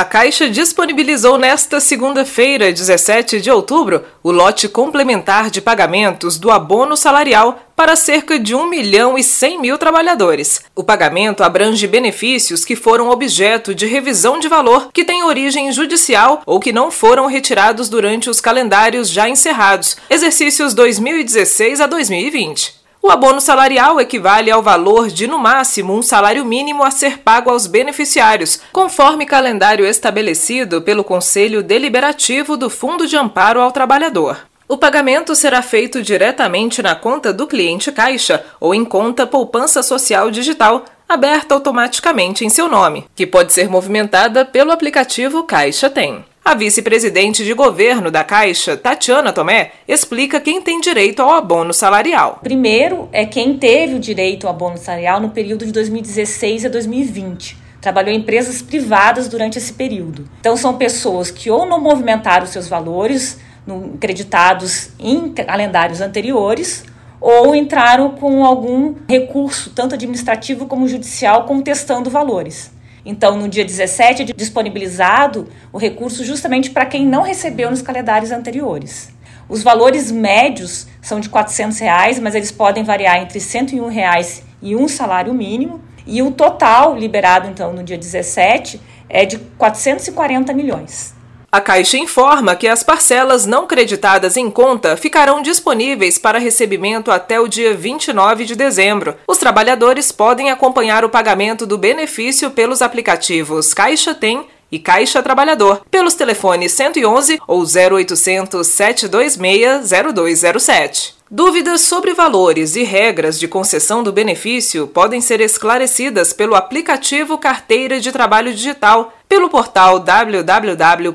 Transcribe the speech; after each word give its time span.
A 0.00 0.04
Caixa 0.06 0.48
disponibilizou 0.48 1.36
nesta 1.36 1.78
segunda-feira, 1.78 2.72
17 2.72 3.38
de 3.38 3.50
outubro, 3.50 4.02
o 4.22 4.32
lote 4.32 4.66
complementar 4.66 5.50
de 5.50 5.60
pagamentos 5.60 6.38
do 6.38 6.50
abono 6.50 6.96
salarial 6.96 7.66
para 7.76 7.94
cerca 7.94 8.38
de 8.38 8.54
1 8.54 8.66
milhão 8.66 9.18
e 9.18 9.22
100 9.22 9.60
mil 9.60 9.76
trabalhadores. 9.76 10.62
O 10.74 10.82
pagamento 10.82 11.42
abrange 11.42 11.86
benefícios 11.86 12.64
que 12.64 12.74
foram 12.74 13.10
objeto 13.10 13.74
de 13.74 13.84
revisão 13.84 14.38
de 14.40 14.48
valor, 14.48 14.88
que 14.90 15.04
têm 15.04 15.22
origem 15.22 15.70
judicial 15.70 16.40
ou 16.46 16.58
que 16.58 16.72
não 16.72 16.90
foram 16.90 17.26
retirados 17.26 17.90
durante 17.90 18.30
os 18.30 18.40
calendários 18.40 19.10
já 19.10 19.28
encerrados, 19.28 19.98
exercícios 20.08 20.72
2016 20.72 21.78
a 21.78 21.86
2020. 21.86 22.79
O 23.02 23.10
abono 23.10 23.40
salarial 23.40 23.98
equivale 23.98 24.50
ao 24.50 24.62
valor 24.62 25.08
de, 25.08 25.26
no 25.26 25.38
máximo, 25.38 25.94
um 25.94 26.02
salário 26.02 26.44
mínimo 26.44 26.84
a 26.84 26.90
ser 26.90 27.18
pago 27.20 27.48
aos 27.48 27.66
beneficiários, 27.66 28.60
conforme 28.72 29.24
calendário 29.24 29.86
estabelecido 29.86 30.82
pelo 30.82 31.02
Conselho 31.02 31.62
Deliberativo 31.62 32.58
do 32.58 32.68
Fundo 32.68 33.06
de 33.06 33.16
Amparo 33.16 33.58
ao 33.58 33.72
Trabalhador. 33.72 34.46
O 34.68 34.76
pagamento 34.76 35.34
será 35.34 35.62
feito 35.62 36.02
diretamente 36.02 36.82
na 36.82 36.94
conta 36.94 37.32
do 37.32 37.46
cliente 37.46 37.90
Caixa 37.90 38.44
ou 38.60 38.74
em 38.74 38.84
conta 38.84 39.26
Poupança 39.26 39.82
Social 39.82 40.30
Digital, 40.30 40.84
aberta 41.08 41.54
automaticamente 41.54 42.44
em 42.44 42.50
seu 42.50 42.68
nome, 42.68 43.06
que 43.16 43.26
pode 43.26 43.52
ser 43.52 43.68
movimentada 43.68 44.44
pelo 44.44 44.70
aplicativo 44.70 45.42
Caixa 45.42 45.88
Tem. 45.88 46.24
A 46.44 46.54
vice-presidente 46.54 47.44
de 47.44 47.52
governo 47.52 48.10
da 48.10 48.24
Caixa, 48.24 48.76
Tatiana 48.76 49.32
Tomé, 49.32 49.72
explica 49.86 50.40
quem 50.40 50.62
tem 50.62 50.80
direito 50.80 51.20
ao 51.20 51.30
abono 51.32 51.72
salarial. 51.72 52.40
Primeiro 52.42 53.08
é 53.12 53.26
quem 53.26 53.58
teve 53.58 53.94
o 53.94 54.00
direito 54.00 54.46
ao 54.46 54.54
abono 54.54 54.78
salarial 54.78 55.20
no 55.20 55.30
período 55.30 55.66
de 55.66 55.72
2016 55.72 56.64
a 56.64 56.68
2020 56.68 57.70
trabalhou 57.80 58.12
em 58.12 58.18
empresas 58.18 58.60
privadas 58.60 59.26
durante 59.26 59.56
esse 59.56 59.72
período. 59.72 60.28
Então, 60.38 60.56
são 60.56 60.76
pessoas 60.76 61.30
que 61.30 61.50
ou 61.50 61.64
não 61.64 61.80
movimentaram 61.80 62.46
seus 62.46 62.68
valores 62.68 63.40
no, 63.66 63.96
creditados 63.98 64.90
em 64.98 65.30
calendários 65.32 66.00
anteriores, 66.00 66.84
ou 67.20 67.54
entraram 67.54 68.10
com 68.10 68.44
algum 68.44 68.94
recurso, 69.08 69.70
tanto 69.70 69.94
administrativo 69.94 70.66
como 70.66 70.88
judicial, 70.88 71.44
contestando 71.44 72.10
valores. 72.10 72.70
Então, 73.04 73.36
no 73.36 73.48
dia 73.48 73.64
17 73.64 74.22
é 74.22 74.24
disponibilizado 74.26 75.48
o 75.72 75.78
recurso 75.78 76.24
justamente 76.24 76.70
para 76.70 76.86
quem 76.86 77.06
não 77.06 77.22
recebeu 77.22 77.70
nos 77.70 77.82
calendários 77.82 78.30
anteriores. 78.30 79.10
Os 79.48 79.62
valores 79.62 80.10
médios 80.10 80.86
são 81.02 81.18
de 81.18 81.28
400 81.28 81.78
reais, 81.78 82.18
mas 82.18 82.34
eles 82.34 82.52
podem 82.52 82.84
variar 82.84 83.20
entre 83.20 83.40
101 83.40 83.88
reais 83.88 84.42
e 84.62 84.76
um 84.76 84.86
salário 84.86 85.34
mínimo. 85.34 85.80
E 86.06 86.22
o 86.22 86.30
total 86.30 86.96
liberado, 86.96 87.48
então, 87.48 87.72
no 87.72 87.82
dia 87.82 87.98
17 87.98 88.80
é 89.08 89.24
de 89.24 89.38
440 89.38 90.52
milhões. 90.52 91.14
A 91.52 91.60
Caixa 91.60 91.98
informa 91.98 92.54
que 92.54 92.68
as 92.68 92.84
parcelas 92.84 93.44
não 93.44 93.66
creditadas 93.66 94.36
em 94.36 94.48
conta 94.48 94.96
ficarão 94.96 95.42
disponíveis 95.42 96.16
para 96.16 96.38
recebimento 96.38 97.10
até 97.10 97.40
o 97.40 97.48
dia 97.48 97.74
29 97.74 98.44
de 98.44 98.54
dezembro. 98.54 99.16
Os 99.26 99.36
trabalhadores 99.36 100.12
podem 100.12 100.52
acompanhar 100.52 101.04
o 101.04 101.08
pagamento 101.08 101.66
do 101.66 101.76
benefício 101.76 102.52
pelos 102.52 102.80
aplicativos 102.80 103.74
Caixa 103.74 104.14
Tem 104.14 104.46
e 104.70 104.78
Caixa 104.78 105.20
Trabalhador, 105.24 105.82
pelos 105.90 106.14
telefones 106.14 106.70
111 106.70 107.40
ou 107.48 107.64
0800 107.64 108.64
726 108.68 109.90
0207. 110.14 111.16
Dúvidas 111.28 111.80
sobre 111.82 112.12
valores 112.12 112.76
e 112.76 112.84
regras 112.84 113.38
de 113.38 113.48
concessão 113.48 114.04
do 114.04 114.12
benefício 114.12 114.86
podem 114.86 115.20
ser 115.20 115.40
esclarecidas 115.40 116.32
pelo 116.32 116.54
aplicativo 116.54 117.38
Carteira 117.38 118.00
de 118.00 118.12
Trabalho 118.12 118.52
Digital, 118.52 119.12
pelo 119.30 119.48
portal 119.48 120.00
www.gov.br 120.00 121.14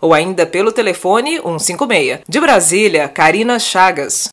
ou 0.00 0.12
ainda 0.12 0.44
pelo 0.44 0.72
telefone 0.72 1.36
156. 1.38 2.22
De 2.28 2.40
Brasília, 2.40 3.06
Karina 3.06 3.56
Chagas. 3.60 4.28